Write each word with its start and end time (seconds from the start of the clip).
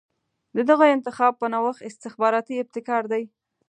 د 0.55 0.57
دغه 0.69 0.85
انتخاب 0.95 1.33
په 1.41 1.45
نوښت 1.53 1.81
استخباراتي 1.89 2.55
ابتکار 2.63 3.03
دی. 3.11 3.23